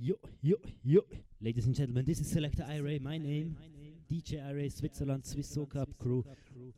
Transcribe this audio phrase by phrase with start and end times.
[0.00, 1.00] Yo, yo, yo.
[1.40, 3.00] Ladies and gentlemen, this is Selector Ira.
[3.00, 3.56] My name,
[4.08, 6.24] DJ Ira, Switzerland, Swiss Soca crew,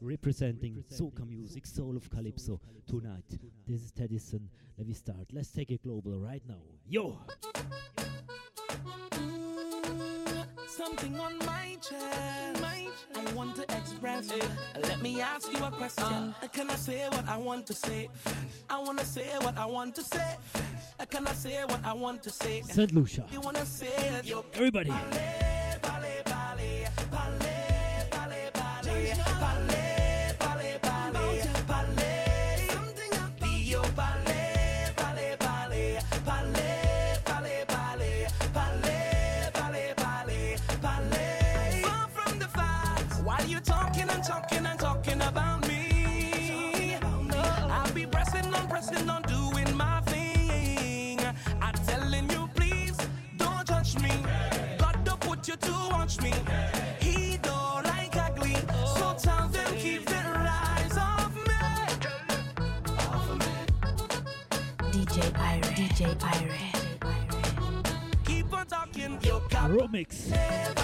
[0.00, 3.38] representing soca music, soul of calypso tonight.
[3.66, 4.48] This is Teddison.
[4.78, 5.26] Let me start.
[5.34, 6.62] Let's take it global right now.
[6.88, 7.18] Yo!
[10.70, 14.30] Something on my chest, I want to express.
[14.80, 16.04] Let me ask you a question.
[16.04, 16.46] Uh.
[16.52, 18.08] Can I say what I want to say?
[18.68, 20.36] I want to say what I want to say.
[21.10, 22.62] Can I say what I want to say?
[22.62, 22.92] St.
[22.92, 23.26] Lucia.
[23.32, 24.92] You wanna say that you're Everybody.
[69.70, 70.79] Romix.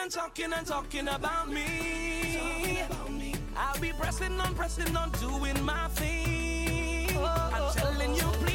[0.00, 2.82] And talking and talking about me,
[3.56, 7.16] I'll be pressing on, pressing on, doing my thing.
[7.18, 8.47] I'm telling you,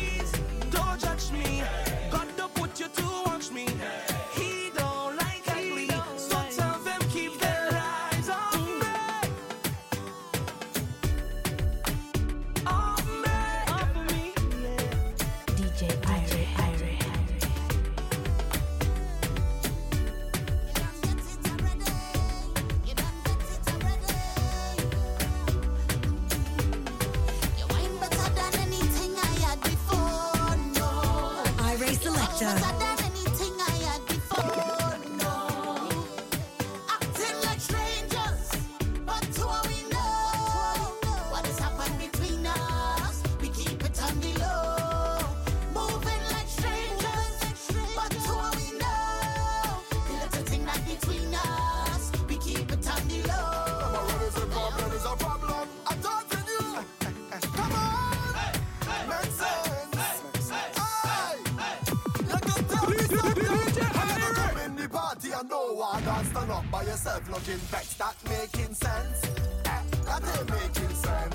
[65.40, 66.30] and no one dance.
[66.30, 67.98] Stand up by yourself looking vexed.
[68.00, 69.18] That making sense?
[69.66, 71.33] Eh, That ain't making sense.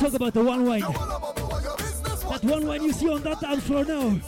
[0.00, 0.80] Talk about the one wine.
[0.80, 4.18] You wanna bubble what That one wine you see on that dance floor now.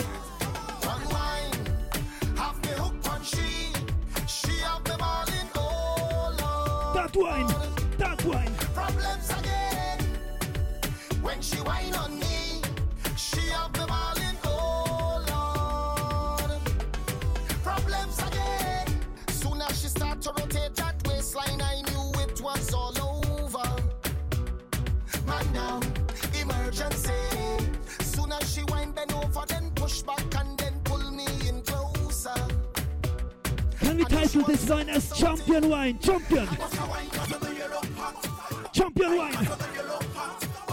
[6.95, 7.72] That wine,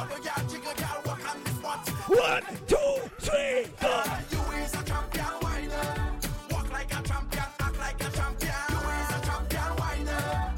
[0.10, 1.90] the girl jiggle, girl walk on the spot.
[2.08, 4.04] One, two, three, four.
[4.32, 5.88] You is a champion whiner.
[6.52, 8.56] Walk like a champion, act like a champion.
[8.70, 10.54] You is a champion whiner.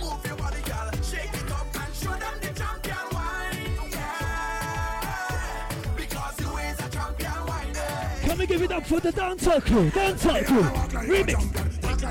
[0.00, 0.90] Move your body, girl.
[1.02, 3.90] Shake it up and show them the champion wine.
[3.90, 5.68] Yeah.
[5.96, 8.20] Because you is a champion whiner.
[8.22, 9.90] Can we give it up for the dancehall crew?
[9.90, 10.64] Dancehall crew.
[11.00, 11.65] Remix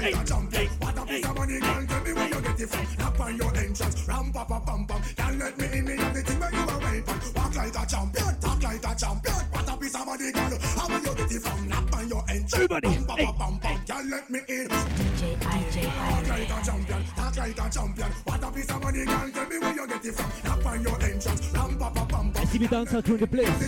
[0.06, 0.70] hey, a jumping.
[0.80, 1.86] What up hey, is a money, girl?
[1.88, 2.86] Tell me where you get it from.
[3.00, 5.02] Knock on your entrance, ram pa pa pam pam.
[5.16, 7.20] Can't let me in, me the thing where you are welcome.
[7.36, 9.36] Walk like a champion, talk like a champion.
[9.52, 10.60] What up is a money, girl?
[10.78, 11.70] How will you get it from?
[11.70, 12.88] Knock on your entrance, Everybody.
[12.88, 13.78] ram pa pa pam pam.
[13.86, 14.68] Can't let me in.
[14.70, 18.12] Walk like a champion, talk like a champion.
[18.26, 19.30] What up is a money, girl?
[19.34, 20.30] Tell me where you get it from.
[20.46, 22.42] Knock on your entrance, ram pa pa pam pam.
[22.42, 23.60] I see the dancer to the place.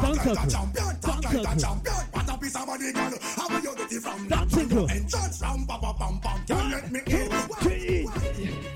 [0.00, 3.18] Dancer to, dancer to up is a girl.
[3.20, 4.28] How will you get it from?
[4.28, 4.86] That trickle.
[4.86, 6.44] And judge from pam pam pam.
[6.46, 8.08] Can let me eat.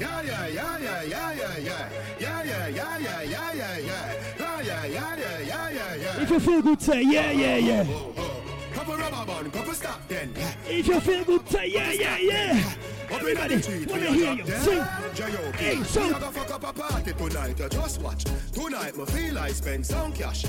[0.00, 1.88] Yeah yeah yeah yeah yeah yeah yeah
[2.19, 6.22] yeah yeah yeah yeah yeah yeah yeah yeah yeah yeah yeah yeah yeah.
[6.22, 7.84] If you feel good, say yeah yeah yeah.
[8.75, 10.32] Couple rubber band, couple stop then.
[10.69, 12.75] If you feel good, say yeah yeah yeah.
[13.11, 14.82] Everybody, wanna hear you sing.
[15.55, 16.02] Hey, so.
[16.02, 17.70] We gonna fuck up a party tonight.
[17.70, 18.25] Just watch.
[18.52, 20.44] Tonight, my feel I spend some cash.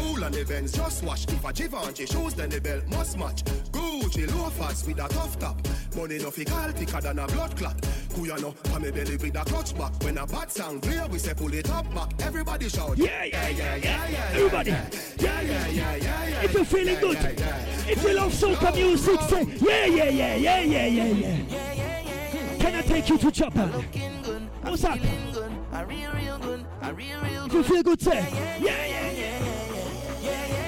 [0.00, 1.24] Cool on the bends, just watch.
[1.28, 3.44] If a Givenchy shoes, then the belt must match.
[3.70, 5.56] Gucci loafers with a tough top.
[5.94, 7.84] Money no fi call thicker than a blood clot.
[8.14, 8.52] Who ya know?
[8.64, 9.92] Pa me belly with a clutch back.
[10.02, 12.10] When a bad sound clear, we say pull it up back.
[12.22, 12.96] Everybody shout.
[12.96, 14.08] Yeah, yeah, yeah, yeah, yeah.
[14.08, 14.30] yeah.
[14.32, 14.70] Everybody.
[14.70, 14.88] Yeah,
[15.18, 16.42] yeah, yeah, yeah, yeah.
[16.42, 17.18] If you're feeling good,
[17.86, 21.04] if you love soca music, say yeah, yeah, yeah, yeah, yeah, yeah,
[21.44, 22.56] yeah.
[22.58, 23.68] Can I take you to Japan?
[24.62, 24.98] What's up?
[25.72, 26.64] I real, real good.
[26.80, 27.60] I real, real good.
[27.60, 29.10] If you feel good, say yeah, yeah, yeah.
[29.12, 29.49] yeah
[30.30, 30.59] yeah, yeah.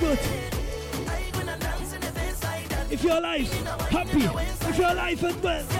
[0.00, 0.18] good.
[2.90, 3.52] If you're alive,
[3.90, 4.24] happy.
[4.68, 5.79] If you're alive and well.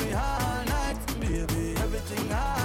[0.00, 2.59] me all night, baby, everything I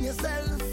[0.00, 0.63] yourself.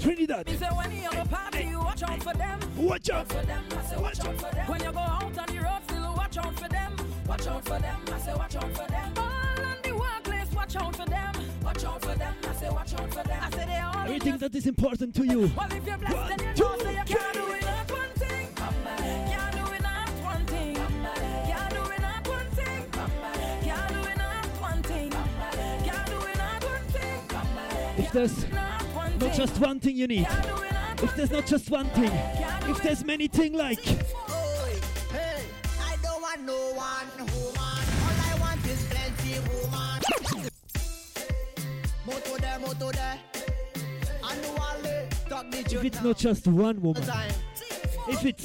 [0.00, 0.46] Trinidad.
[0.46, 2.58] Me say when you go party, you watch out for them.
[2.78, 3.64] Watch out for them.
[3.70, 4.66] I say watch, out for them.
[4.66, 6.96] When you go out on the road, still watch out for them.
[7.26, 8.00] Watch out for them.
[8.10, 9.12] I say watch out for them.
[9.18, 11.34] All on the workplace, watch out for them.
[11.62, 12.34] Watch out for them.
[12.48, 13.40] I say watch out for them.
[13.42, 14.04] I say they all.
[14.04, 15.50] Everything that is important to you.
[15.54, 17.62] Well, if you're blessed, then you know you can't do it.
[17.62, 18.10] Not one
[29.20, 30.26] not just one thing you need,
[31.02, 32.10] if there's not just one thing,
[32.70, 33.78] if there's many things like.
[33.86, 33.98] I
[36.02, 37.56] don't want no one woman.
[37.56, 40.00] All I want is plenty woman.
[42.06, 42.90] Moto moto.
[45.72, 47.04] If it's not just one woman,
[48.08, 48.44] if it's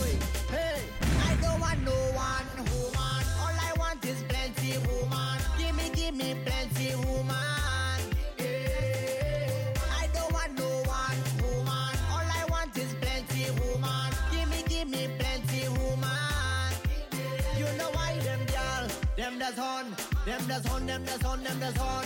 [20.26, 22.06] them does on, them does on, them does on.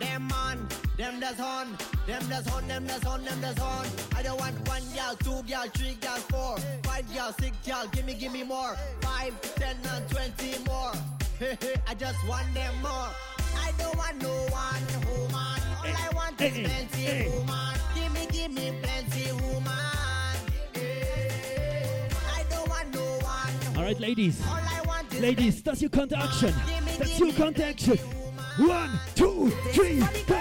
[0.00, 3.86] Them man, them does on, them does on, them does on, them does on.
[4.16, 7.86] I don't want one girl, two girl, three girl, four, five girl, six girl.
[7.92, 8.74] Give me, give me more.
[9.02, 10.92] Five, ten, and twenty more.
[11.86, 13.08] I just want them more.
[13.56, 15.60] I don't want no one woman.
[15.78, 17.74] All I want is eh, eh, Hey, hey, eh, plenty woman.
[17.94, 20.36] Give me, give me plenty woman.
[20.74, 23.76] Eh, I don't want no one.
[23.76, 24.40] All right, ladies.
[24.46, 26.54] All I want is Ladies, that's your counter action.
[27.00, 27.96] That's your counter action.
[28.58, 30.36] One, two, three, go.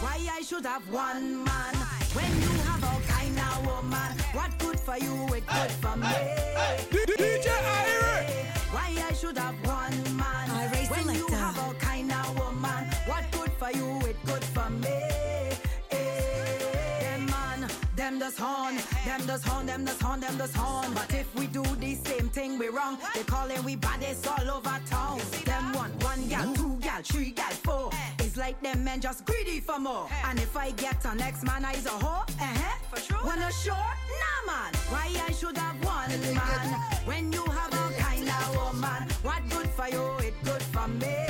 [0.00, 1.74] Why I should have one man
[2.14, 4.16] when you have all kind of woman?
[4.32, 6.06] What good for you, it good for me.
[6.88, 8.72] DJ Irie.
[8.72, 10.48] Why I should have one man
[10.88, 12.86] when you have all kind of woman?
[13.04, 15.09] What good for you, it good for me.
[18.30, 20.92] Does horn, them does horn, them does horn, them does horn.
[20.94, 22.98] But if we do the same thing, we wrong.
[23.14, 25.20] They calling we baddest all over town.
[25.44, 27.90] Them one, one gal, two gal, three gal, four.
[28.20, 30.06] It's like them men just greedy for more.
[30.26, 32.28] And if I get a next man, I's a whore.
[32.28, 32.76] Uh-huh.
[32.94, 33.24] For sure.
[33.24, 33.90] Wanna sure?
[34.20, 34.72] Nah man.
[34.90, 39.08] Why I should have one man when you have all kind of woman?
[39.22, 40.26] What good for you?
[40.26, 41.29] It good for me.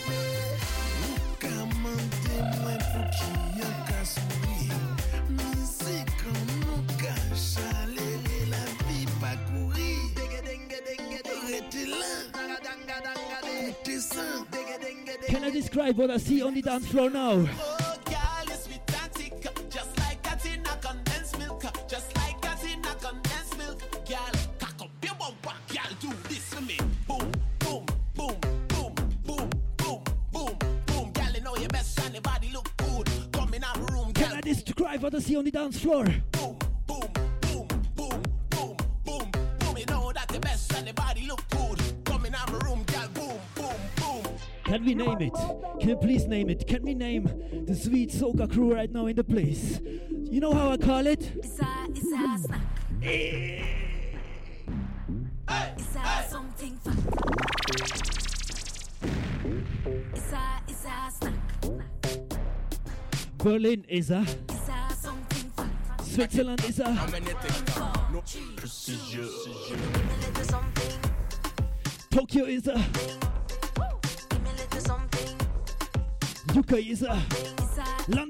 [32.05, 33.09] and your body look good.
[33.31, 34.33] Come in our room, Can.
[34.33, 36.05] I describe what I see on the dance floor?
[45.81, 46.67] Can you please name it?
[46.67, 47.23] Can we name
[47.65, 49.81] the sweet soca crew right now in the place?
[49.81, 51.31] You know how I call it?
[51.37, 52.61] It's a, it's a snack.
[53.01, 53.65] It's
[55.95, 56.97] a something fun.
[60.13, 61.33] It's a, it's a snack.
[63.39, 65.71] Berlin is a, It's a something fun.
[66.03, 67.33] Switzerland is a, Give me a
[70.27, 70.99] little something.
[72.11, 72.79] Tokyo is a,
[76.53, 77.21] Give is a
[78.09, 78.27] little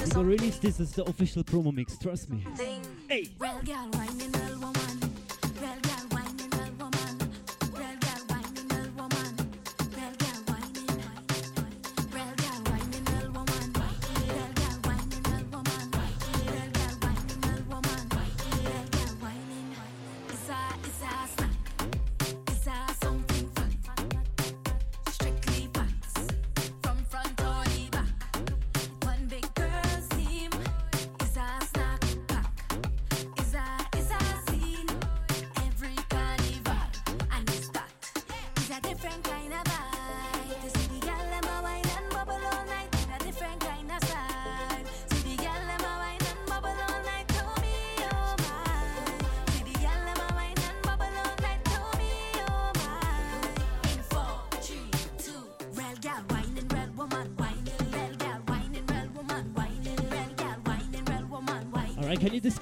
[0.00, 2.46] We will release this as the official promo mix, trust me.
[3.08, 3.28] Hey!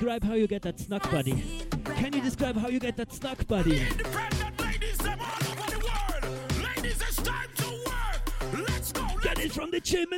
[0.03, 1.45] Describe how you get that snuck buddy?
[1.85, 3.83] Can you describe how you get that snuck buddy?
[3.83, 9.71] Independent ladies, them all over the world Ladies, it's time to work Get it from
[9.71, 10.09] the gym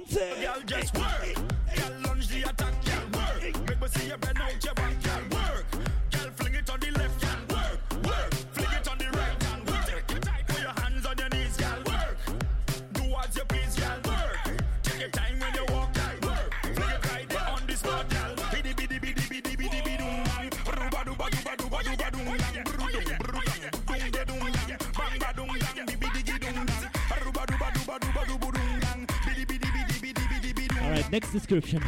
[31.15, 31.81] Next description.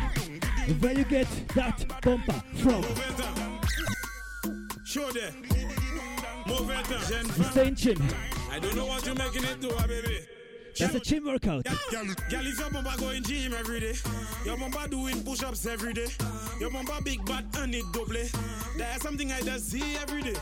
[0.79, 2.85] Where you get that bumper from?
[4.85, 5.33] Show there.
[6.47, 7.67] Move it, Gen Mr.
[7.67, 8.15] Inchin.
[8.53, 10.21] I don't know what you're making it to, ah, baby.
[10.79, 11.65] That's a gym workout.
[11.91, 13.95] Girl, girl, if your bumper going gym every day,
[14.45, 16.07] your bumper doing push-ups every day,
[16.61, 18.15] your bumper big bad and it double.
[18.79, 20.37] That's something I just see every day.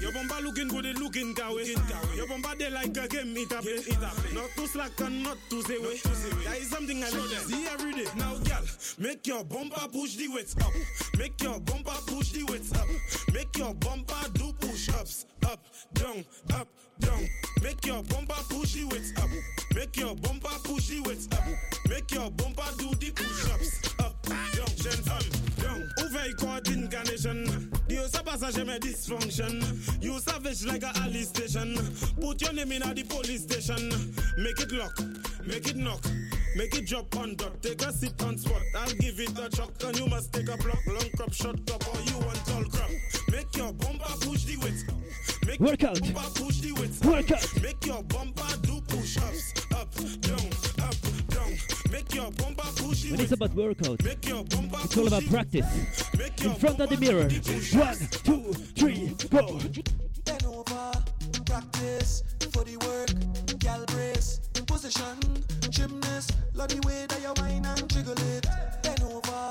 [0.00, 2.16] Your bumper looking good, it looking kawe.
[2.16, 3.64] Your bumper they like a game it up.
[3.66, 4.34] Eh.
[4.34, 5.96] Not too slack and not too say way.
[6.44, 8.06] That is something I just see every day.
[8.16, 8.64] Now, girl,
[8.98, 10.72] make your bumper push the weights up.
[11.18, 12.88] Make your bumper push the weights up.
[13.34, 15.60] Make your bumper do push-ups up,
[15.92, 17.28] down, up, down.
[17.62, 19.28] Make your bumper push the weights up.
[19.74, 21.44] Make your bumper push the weights up.
[21.88, 24.66] Make your bumper do the push-ups up, down,
[25.04, 25.30] femme,
[25.62, 25.90] down.
[25.98, 27.46] Ouvert coordination.
[27.46, 27.69] You
[28.10, 29.62] sa passage me dysfunction.
[30.02, 31.76] You savage like a alley station.
[32.20, 33.88] Put your name in at the police station.
[34.36, 34.98] Make it lock,
[35.46, 36.02] make it knock.
[36.56, 38.60] Make it drop on dot, take a sip on spot.
[38.76, 41.86] I'll give it a chuck, and you must take a block, long crop, short top,
[41.94, 42.90] or you want tall crop.
[43.30, 44.84] Make your bumper push the weights.
[45.46, 46.04] Make Workout.
[46.04, 47.00] your bumper push the weights.
[47.04, 47.62] Workout.
[47.62, 49.52] Make your bumper do push-ups.
[49.78, 49.94] Up,
[50.26, 50.50] down,
[50.82, 50.96] up,
[51.28, 51.52] down.
[51.92, 52.79] Make your bumper push
[53.10, 55.66] When it's about workout, it's all about practice.
[56.44, 57.28] In front of the mirror.
[57.76, 59.58] One, two, three, go.
[60.24, 60.92] Bend over,
[61.44, 65.18] practice for the work, gal brace, position,
[65.68, 68.46] gymnast, love the way that you whine and jiggle it.
[68.82, 69.48] Bend over,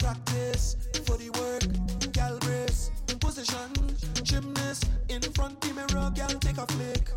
[0.00, 2.90] practice for the work, gal brace,
[3.20, 3.70] position,
[4.24, 7.10] gymnast, in front of the mirror, gal take a flick.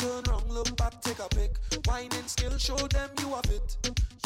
[0.00, 1.58] Turn round, look back, take a pic.
[1.86, 3.76] Whining skill, show them you have it.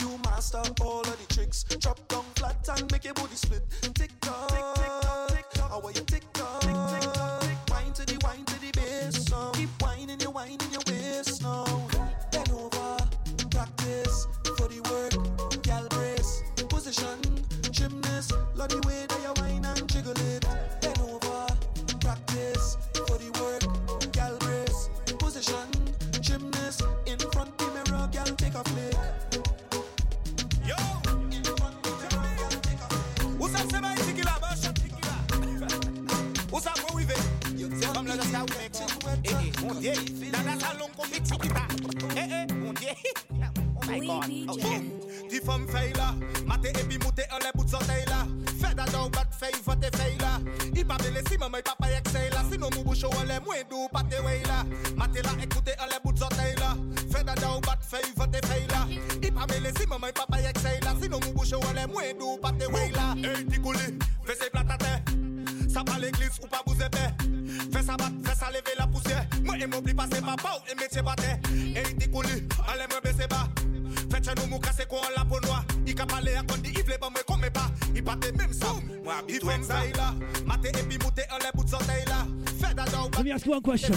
[0.01, 1.65] You master all of the tricks.
[1.65, 3.63] Drop down flat and make your body split.
[3.93, 5.71] Tick tock, tick tock, tick tock.
[5.71, 9.29] How are you tick tock, tick tock, tick Wine to the wine to the bass.
[9.55, 10.59] Keep whining, you whining
[39.65, 39.93] mon Dieu.
[40.33, 41.49] Dans la salon qu'on mixe qui.
[42.17, 42.89] Eh, eh, mon Dieu.
[43.87, 44.25] Oh my God.
[44.25, 44.49] DJ.
[44.49, 45.29] Ok.
[45.29, 46.15] Di femme fey là.
[46.47, 48.25] Maté et puis mouté en les bouts de soleil là.
[48.59, 50.41] Fais d'adore, bat fey, vote fey là.
[50.75, 52.43] Il pas belle si maman et papa excel là.
[52.51, 54.65] Sinon mon bouchon en les moins doux, pas te way là.
[54.97, 56.75] Maté là, écoutez en les bouts de soleil là.
[57.13, 58.87] Fais d'adore, bat fey, vote fey là.
[59.23, 60.95] Il pas belle si maman et papa excel là.
[61.03, 63.15] Sinon mon bouchon en les moins doux, pas te way là.
[63.19, 65.03] Hey, Ticouli, fais ses plats à terre.
[65.69, 66.75] Ça pas l'église ou pas vous
[67.85, 67.91] épais.
[67.91, 69.27] Fais ça battre, fais ça lever la poussière.
[69.45, 71.25] Moi et m'oublie ah, passer papa ou et métier battre.
[71.55, 72.29] Et dit couli,
[72.69, 73.49] allez me baisser bas.
[74.11, 75.65] Faites chez nous mou casser quoi la peau noire.
[75.87, 77.71] Il cap aller à condi, il veut pas me comme pas.
[77.95, 78.69] Il batte même ça.
[79.05, 80.15] Moi il fait ça là.
[80.47, 82.27] Maté et puis mouté en les bouts de soleil là.
[82.61, 83.11] Fais d'adore.
[83.19, 83.95] Let me ask you one question.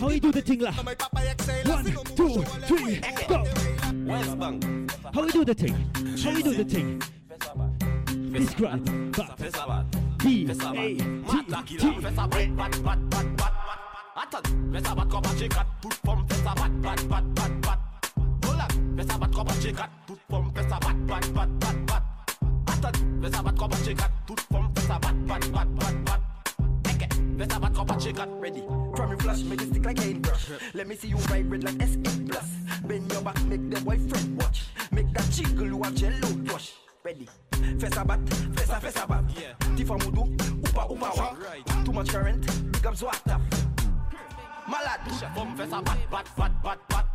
[0.00, 0.72] How you do the thing, lah?
[0.72, 1.74] Maman et papa excel là.
[1.74, 3.42] One, Sinon, mon two, bouchon, on les three, moins.
[3.42, 4.12] go.
[4.12, 4.64] West Bank.
[5.14, 5.74] How you do the thing?
[6.22, 7.00] How you do the thing?
[8.32, 8.84] Describe.
[9.12, 9.86] Ba-
[10.18, 11.98] B A T T.
[28.40, 28.62] Ready.
[28.96, 30.50] From your flash, make it stick like paintbrush.
[30.74, 32.50] Let me see you vibrate like S8 plus.
[32.84, 34.64] Bend your back, make the boyfriend watch.
[34.90, 36.72] Make that jiggle, you have jello wash.
[37.08, 37.26] Ready.
[37.80, 38.20] Fessa bat,
[38.54, 39.24] fessa fessa bat.
[39.32, 39.56] Yeah.
[39.76, 40.28] Tifa mudu,
[40.60, 41.36] upa upa wa.
[41.82, 43.40] Too much current, big up zwata.
[44.68, 45.08] Malade.
[45.34, 47.06] Bum fessa bat, bat, bat, bat, bat.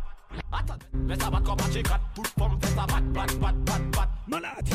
[1.06, 4.08] Fessa bat comme un chicat, tout pomme fessa bat, bat, bat, bat, bat.
[4.26, 4.74] Malade.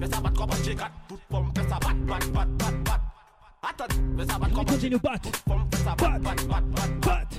[0.00, 3.00] Fessa bat comme un chicat, tout pomme fessa bat, bat, bat, bat, bat.
[3.64, 4.98] Attends, fessa bat Let me comme un continue.
[5.00, 5.42] Bat.
[5.46, 7.10] pomme fessa bat, bat, bat, bat, bat.
[7.10, 7.30] Bat.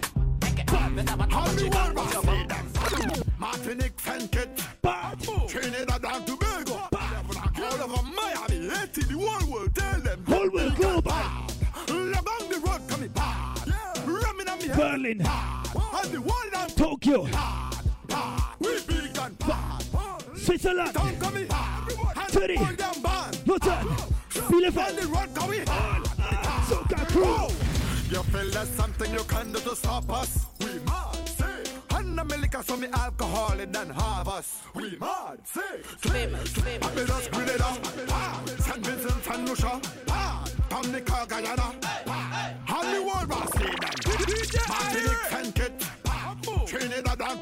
[0.96, 3.24] Fessa bat comme un And the chicat, world was see them.
[3.40, 5.22] Martinique, Saint-Kitts, Bat.
[5.48, 6.41] Trinidad and Tobago, all over
[8.92, 10.24] Miami, Haiti, the whole world, tell them.
[10.26, 11.12] Whole world global.
[11.12, 13.68] Log on the road, coming bad.
[14.06, 14.78] Ramming on me head.
[14.78, 15.18] Berlin.
[15.20, 15.68] Bad.
[16.04, 17.24] And the world and Tokyo.
[17.26, 17.76] bad.
[18.08, 18.42] Bad.
[18.60, 19.84] We big and bad.
[20.36, 20.94] Switzerland.
[20.94, 21.92] Town coming bad.
[22.18, 22.56] And Teddy.
[22.58, 23.48] the world and bad.
[23.48, 23.72] Luton.
[23.72, 23.88] On
[24.34, 25.16] the Bielefeld.
[25.16, 26.04] road, coming hard.
[26.68, 27.48] Soca crew.
[28.10, 30.46] You feel there's something you can do to stop us?
[30.60, 31.11] We mad, say.
[32.22, 34.62] And the liquor so me alcohol it than have us.
[34.76, 35.82] We mad, say.
[35.82, 36.78] Famous, famous.
[36.78, 38.62] Barbados, Grenada.
[38.62, 38.86] St.
[38.86, 39.50] Vincent, St.
[39.50, 39.82] Lucia.
[40.08, 42.58] Ah, Dominica, Guyana, bad.
[42.68, 43.90] And the world see them.
[44.70, 45.56] Martinique, St.
[45.56, 45.88] Kitts.
[46.68, 47.41] Trinidad and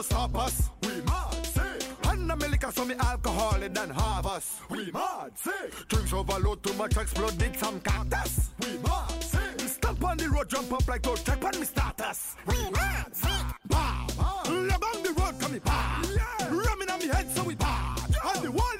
[0.00, 0.70] to stop us.
[0.82, 1.78] We mad, say.
[2.04, 4.60] And the liquor so me alcoholic than half us.
[4.68, 5.50] We mad, say.
[5.88, 8.50] Drinks overload too much exploded some cactus.
[8.60, 9.66] We mad, say.
[9.66, 12.36] Stamp on the road, jump up like those check on me status.
[12.46, 13.28] We mad, say.
[13.68, 14.42] Bah, bah.
[14.48, 16.06] Love on the road, come me bad.
[16.50, 17.98] Ramming on me head, so we bad.
[18.34, 18.79] And the world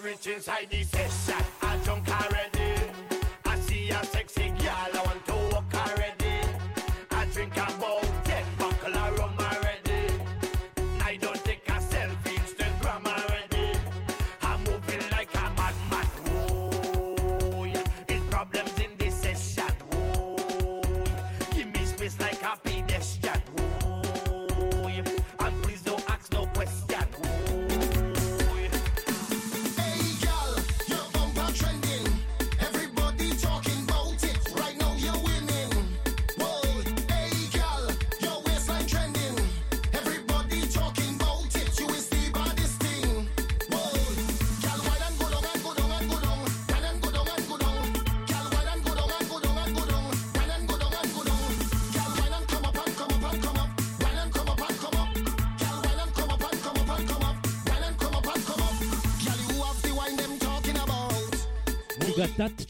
[0.00, 1.33] courage inside this session.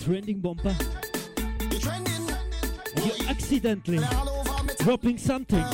[0.04, 0.76] Trending bumper.
[1.70, 2.28] You trending.
[3.02, 4.00] You're accidentally
[4.80, 5.64] dropping something.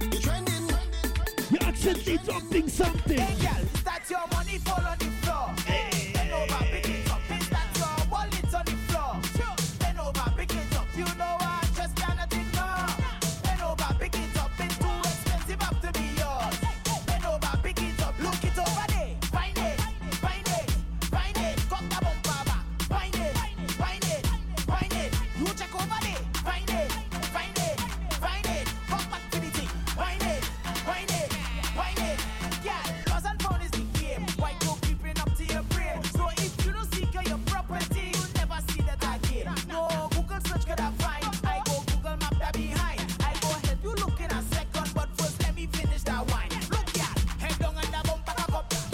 [0.00, 0.68] You trending.
[1.50, 3.55] You're accidentally dropping something.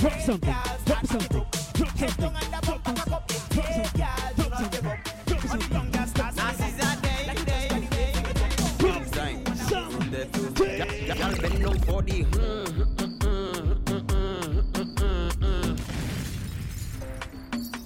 [0.03, 0.55] Drop something.
[0.85, 1.47] Drop something.
[1.75, 2.09] Drop something.
[2.09, 2.35] Drop
[2.91, 3.23] something.
[4.35, 4.83] Drop something.
[5.27, 5.91] Drop something.
[5.93, 6.43] Drop something.
[11.07, 12.27] Y'all been no body.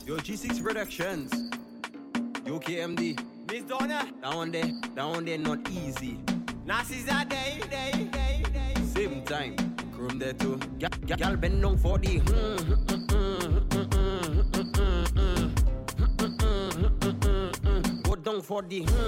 [0.07, 1.31] Yo, G6 Productions.
[2.47, 3.21] Yo, KMD.
[3.53, 4.09] Miss Donna.
[4.23, 6.19] Down there, down there, not easy.
[6.65, 7.26] Nazis are
[11.07, 12.19] Girl, bend down for the.
[12.19, 14.67] mm, mm, mm, mm, mm, mm, mm,
[15.15, 15.55] mm, mm,
[16.19, 18.03] mm, mm, mm, mm.
[18.03, 18.81] Go down for the.
[18.81, 19.06] mm, mm, mm, mm,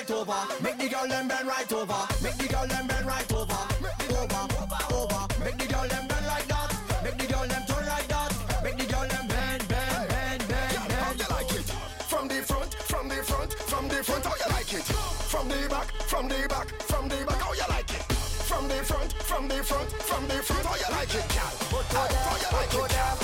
[0.00, 0.62] right over.
[0.62, 2.00] Make the girl them bend right over.
[2.22, 3.60] Make the girl them bend right over.
[4.10, 4.42] Over,
[4.94, 5.26] over.
[5.44, 6.70] Make the girl them bend like that.
[7.04, 8.32] Make the girl them turn like that.
[8.62, 11.66] Make the girl them bend, bend, bend, bend, How you like it?
[12.08, 14.84] From the front, from the front, from the front, how you like it?
[15.32, 18.02] From the back, from the back, from the back, how you like it?
[18.48, 21.82] From the front, from the front, from the front, how you like it, girl?
[21.92, 23.19] How you like it, girl?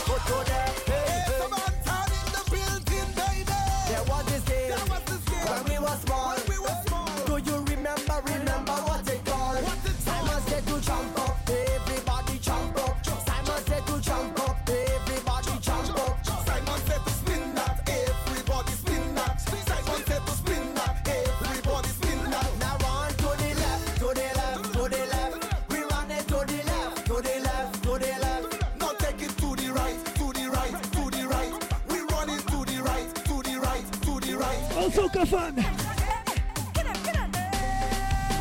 [27.09, 28.81] no they left, no they left.
[28.81, 31.53] Now take it to the right, to the right, to the right.
[31.88, 34.59] We running to the right, to the right, to the right.
[34.73, 35.57] Oh, so fun!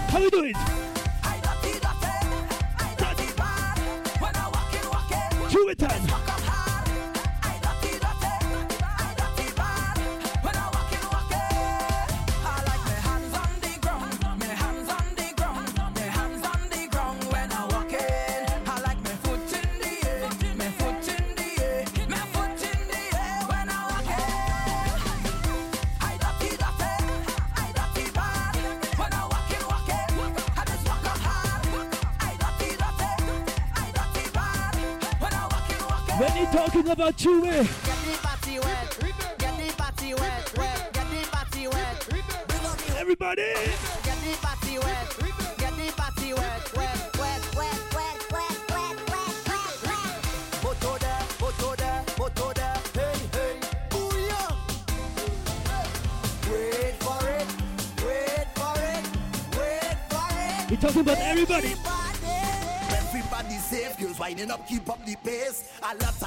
[0.10, 0.56] How we doing?
[5.50, 6.35] Two it time.
[36.96, 38.98] About Get the party wet,
[39.38, 40.54] get the party wet,
[40.94, 42.08] get the party wet.
[42.98, 43.42] everybody.
[43.42, 45.18] Get the party wet,
[45.58, 46.76] get the party wet,
[60.80, 61.76] talking about everybody.
[62.90, 65.35] Everybody safe, girls winding up, keep up the pace.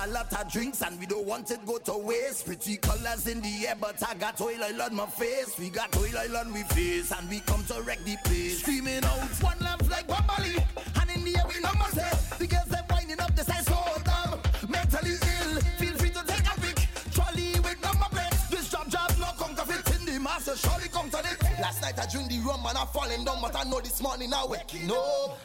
[0.01, 2.47] A lot, of drinks, and we don't want it go to waste.
[2.47, 5.59] Pretty colors in the air, but I got oil oil on my face.
[5.59, 8.61] We got oil oil on we face, and we come to wreck the place.
[8.61, 10.55] Screaming out, one love like Bob Marley,
[11.01, 12.11] and in the air we know number say.
[12.39, 14.41] The girls them winding up, the size so dumb.
[14.69, 16.79] Mentally ill, feel free to take a pic.
[17.13, 18.49] Trolley with number plates.
[18.51, 21.43] This job job no counterfeit in the master, surely come to it.
[21.61, 24.33] Last night I drink the rum and I falling down, but I know this morning
[24.33, 25.39] I waking up.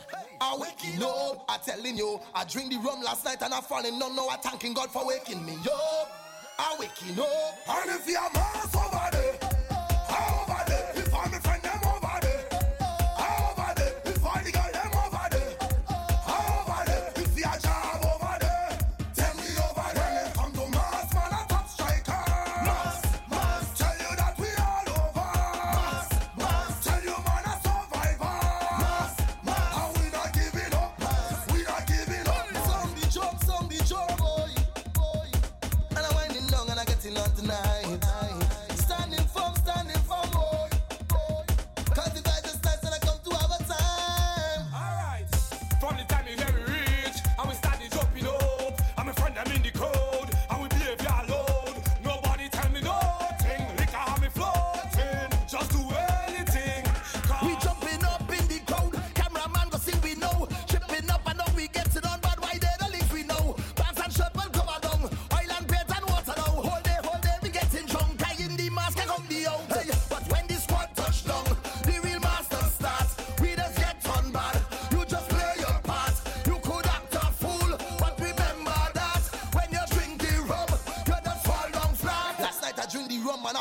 [0.44, 3.98] I waking up, I telling you, I drink the rum last night and I'm falling
[3.98, 4.14] down.
[4.14, 6.12] Now I thanking God for waking me up.
[6.60, 7.28] I waking up,
[7.70, 9.53] and if you're mass over there,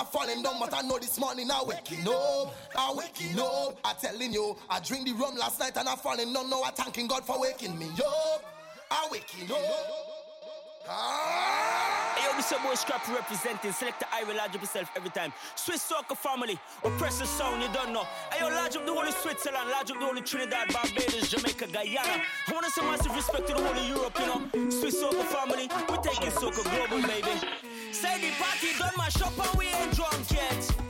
[0.02, 2.52] I falling down, but I know this morning I waking up.
[2.76, 3.78] I waking up.
[3.84, 6.50] I telling you, I drink the rum last night and I falling down.
[6.50, 8.42] Now I thanking God for waking me up.
[8.90, 9.58] I waking up.
[10.88, 12.14] Ah.
[12.16, 13.70] Hey, yo, this your boy Scrappy representing.
[13.70, 15.32] Select the Ira, large up yourself every time.
[15.54, 18.02] Swiss Soca Family, oppressor sound, you don't know.
[18.32, 21.30] Hey, yo, large up the whole of Switzerland, large up the whole of Trinidad, Barbados,
[21.30, 22.24] Jamaica, Guyana.
[22.48, 24.70] I wanna say massive respect to the whole of Europe, you know.
[24.70, 27.30] Swiss Soca Family, we taking soca global, baby.
[27.92, 30.81] Say the party done my shop and we ain't drunk yet.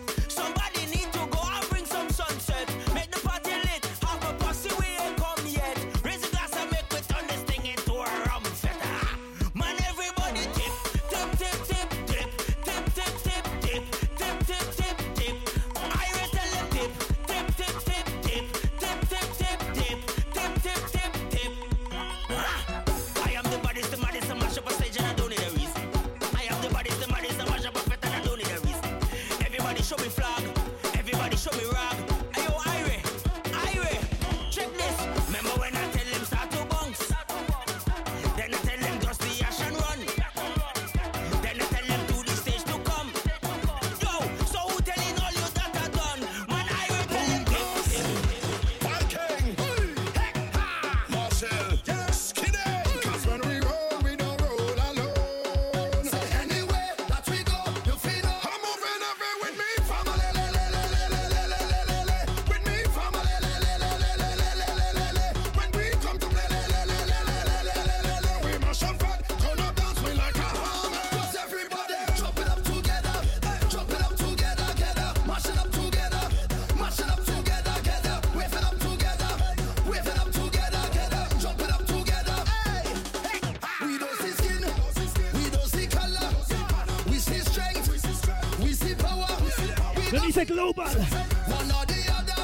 [90.34, 90.84] It's a global.
[90.84, 92.42] One or the other.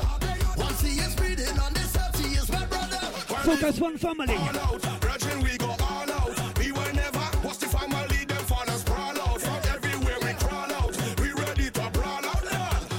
[0.62, 3.01] On this is brother.
[3.45, 4.36] Focus one family.
[5.43, 6.59] We go all out.
[6.59, 7.26] We never.
[7.41, 8.26] The family?
[8.45, 8.68] From
[9.74, 10.95] everywhere we crawl out.
[11.18, 12.45] We ready to brawl out.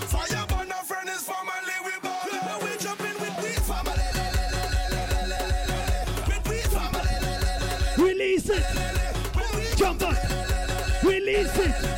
[0.09, 0.47] Fire
[1.21, 1.75] family.
[1.85, 1.93] We.
[2.63, 4.07] We we family.
[6.73, 8.09] Family.
[8.09, 8.65] Release it.
[9.77, 10.17] Jump up.
[11.03, 11.88] Release it.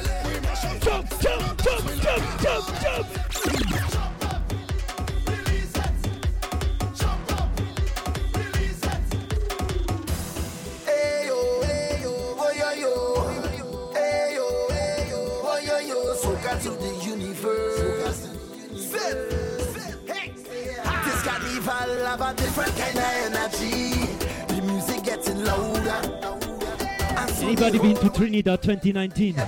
[27.71, 29.39] Anybody been to Trinidad 2019?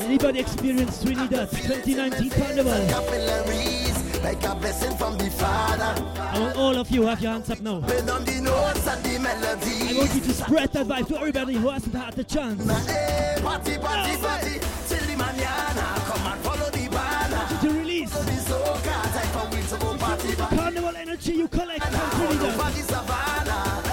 [0.00, 2.72] Anybody experienced Trinidad 2019 Carnival?
[6.22, 7.82] I all of you have your hands up now.
[7.82, 8.02] I
[9.96, 12.64] want you to spread that vibe to everybody who hasn't had the chance.
[12.64, 12.84] Yeah.
[12.88, 13.40] Eh.
[17.60, 18.12] To release
[20.54, 23.83] carnival energy you collect from Trinidad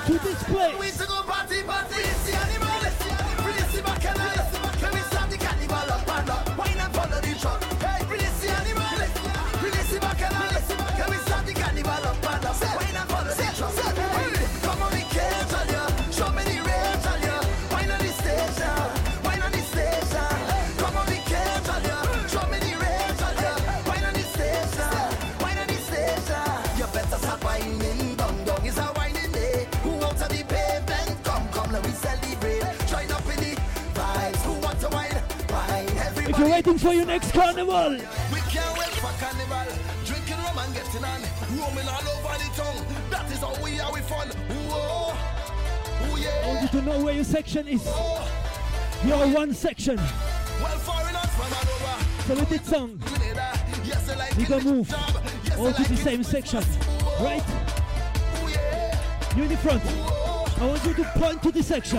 [0.00, 0.96] to this We place.
[0.98, 2.15] to go party, party.
[36.46, 39.66] You're waiting for your next carnival, We can't wait for carnival.
[40.04, 41.20] Drinking rum and getting on.
[41.58, 42.86] Roaming all over the tongue.
[43.10, 44.28] That is how we are, we fun.
[44.68, 45.12] Whoa.
[46.06, 47.82] Ooh, I want you to know where your section is.
[47.86, 48.30] Oh.
[49.04, 49.96] You're one section.
[49.96, 52.04] Well, foreigners from all over.
[52.22, 53.00] So with this song.
[53.84, 54.88] Yes, like we it, move.
[54.88, 56.62] Yes, all they to like the same section.
[57.20, 57.42] Right?
[57.42, 59.36] Ooh, yeah.
[59.36, 59.82] You in the front.
[59.84, 60.54] Oh.
[60.58, 61.98] I want you to point to the section.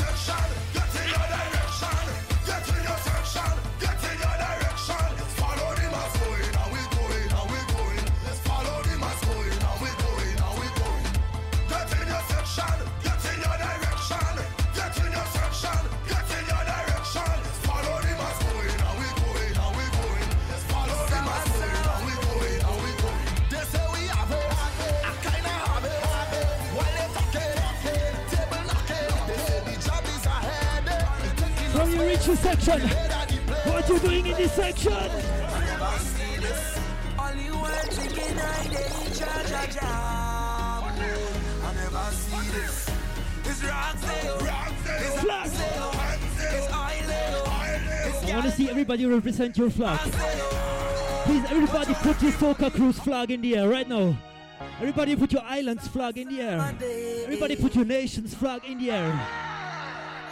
[32.61, 32.89] section.
[32.89, 34.91] What you doing in this section?
[34.91, 35.11] Chicken
[48.23, 49.99] I want to see everybody represent your flag.
[51.25, 54.15] Please, everybody put your Soca Cruise flag in the air right now.
[54.79, 56.75] Everybody put your island's flag in the air.
[57.23, 59.40] Everybody put your nation's flag in the air.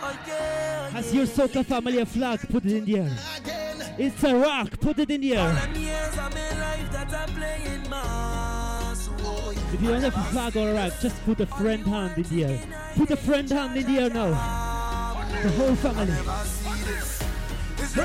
[0.02, 2.40] Has your Soca family a flag?
[2.50, 3.12] Put it in the air.
[3.98, 4.80] It's a rock.
[4.80, 5.70] Put it in the air.
[9.74, 12.24] If you don't have a flag or a rock, just put a friend hand in
[12.24, 12.60] the air.
[12.96, 14.30] Put a friend hand in the air now.
[15.44, 16.14] The whole family.
[17.78, 17.96] It's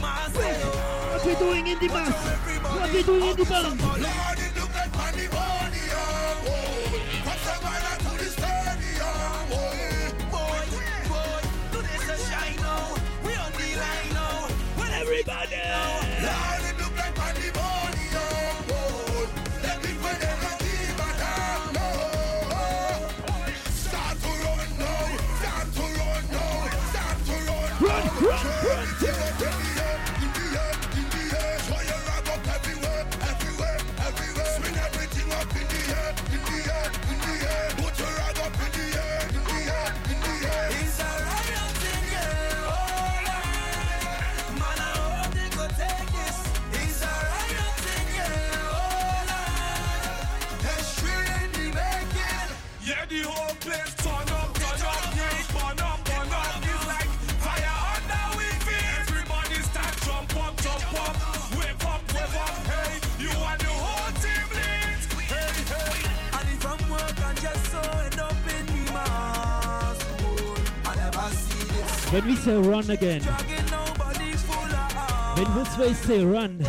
[0.00, 0.88] Marseille.
[1.12, 2.14] What we doing in the mass?
[2.62, 4.47] What we doing in the band?
[72.10, 73.20] When we say run again,
[75.36, 76.64] when this way say run,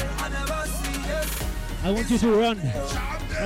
[1.82, 2.58] I want you to run.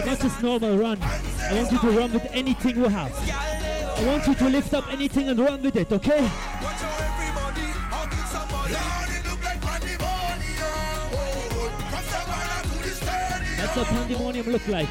[0.06, 0.98] Not just normal run.
[1.02, 3.14] I want you to run with anything you have.
[3.96, 6.22] I want you to lift up anything and run with it, okay?
[13.58, 14.90] That's what pandemonium look like.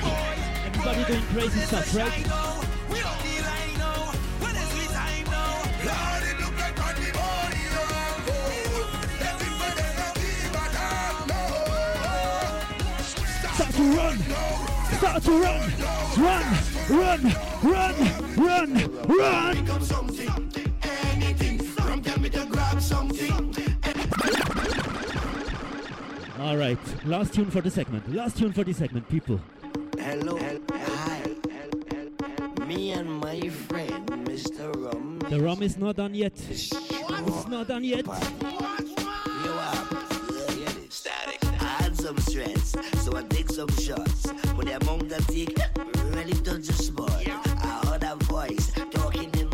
[0.67, 2.52] Everybody doing crazy stuff, right?
[13.73, 14.19] To run!
[14.99, 15.73] Start to run!
[16.19, 16.45] Run!
[16.91, 17.21] Run!
[17.63, 17.95] Run!
[18.37, 18.71] Run!
[19.07, 19.65] Run!
[19.65, 20.53] Become something,
[21.13, 21.59] anything.
[21.59, 23.55] From tell me to grab something.
[26.39, 28.13] Alright, last tune for the segment.
[28.13, 29.41] Last tune for the segment, people.
[29.99, 30.39] Hello,
[30.73, 31.23] hi.
[32.67, 34.75] Me and my friend, Mr.
[34.85, 35.19] Rum.
[35.31, 36.33] The rum is not done yet.
[36.51, 36.73] It's
[37.49, 38.07] not done yet.
[42.13, 44.33] Some stress, so I take some shots.
[44.57, 45.57] But the amount I take,
[46.15, 47.11] really touch the spot.
[47.11, 49.49] I heard a voice talking in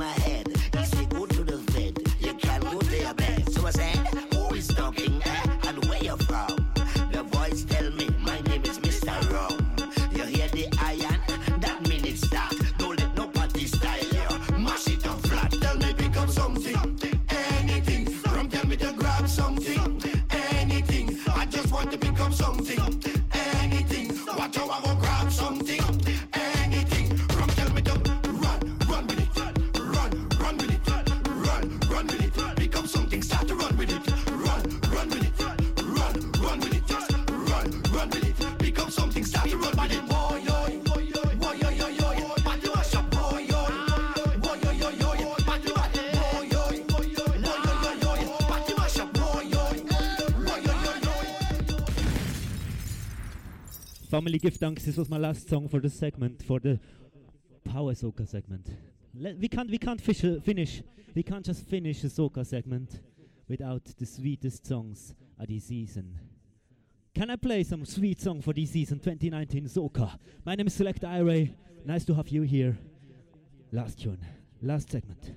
[54.18, 54.82] Family Give Thanks.
[54.82, 56.80] This was my last song for the segment, for the
[57.64, 58.66] Power Soca segment.
[59.14, 60.82] Let, we can't, we can't fish, uh, finish,
[61.14, 63.00] we can't just finish the Soca segment
[63.48, 66.18] without the sweetest songs of the season.
[67.14, 70.18] Can I play some sweet song for this season 2019 Soca?
[70.44, 71.46] My name is Select IRA.
[71.84, 72.76] Nice to have you here.
[73.70, 74.18] Last tune,
[74.60, 75.30] last segment.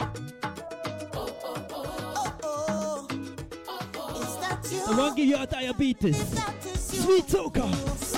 [4.79, 6.17] I want to give you a diabetes.
[6.73, 8.10] Sweet Soca.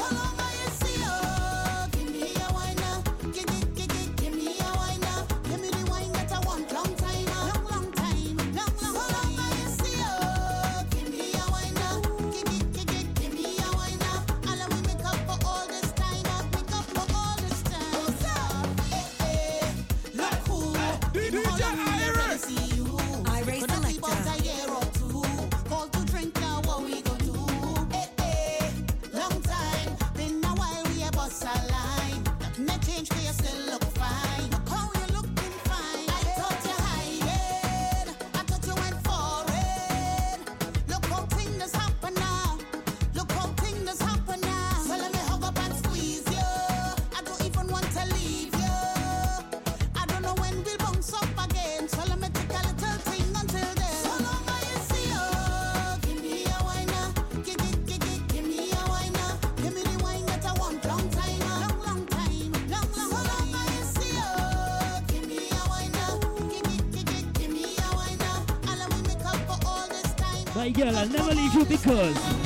[70.70, 72.43] Girl, I'll never leave you because.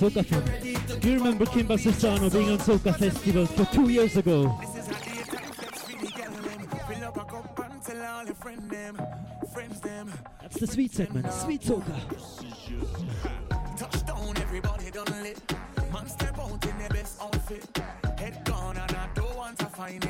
[0.00, 0.44] Soca you're fan.
[0.46, 4.48] ready to Do you remember Kimba Sestano being on Soca Festival for two years ago?
[6.88, 8.98] Fill up a cup and tell all your friend them,
[9.52, 10.10] friends them.
[10.40, 11.94] That's the sweet segment, Sweet Soca.
[13.76, 15.38] Touchdown, everybody done lit.
[15.92, 17.82] Man step out in their best outfit.
[18.18, 20.09] Head gone and I don't want to find it.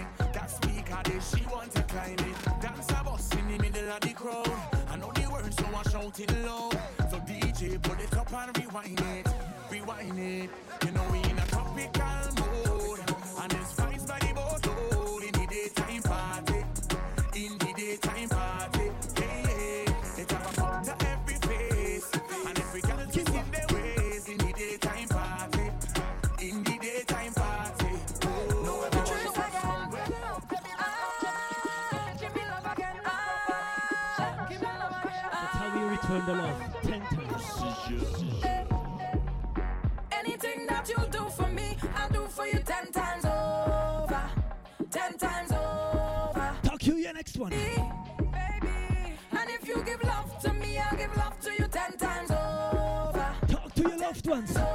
[54.31, 54.70] once.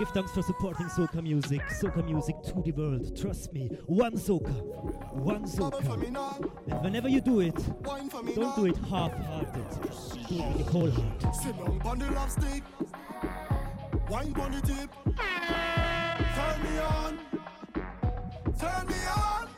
[0.00, 1.60] Give thanks for supporting Soca music.
[1.78, 3.14] Soca music to the world.
[3.20, 3.68] Trust me.
[3.84, 4.50] One Soca.
[5.12, 5.78] One Soca.
[6.68, 9.66] And whenever you do it, don't do it half hearted.
[10.26, 11.36] Do it with whole heart.
[11.36, 12.62] Sit down on the love stick.
[14.08, 14.90] Wine on the tip.
[16.34, 17.18] Turn me on.
[18.58, 19.48] Turn me on.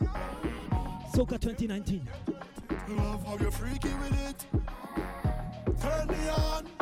[1.15, 2.09] Soca 2019.
[2.89, 4.45] Love how you're freaky with it.
[5.81, 6.82] Turn me on.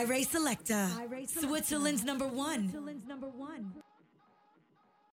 [0.00, 0.88] Ire Selecta,
[1.28, 2.70] Switzerland's number one.
[2.70, 3.74] Switzerland's number one.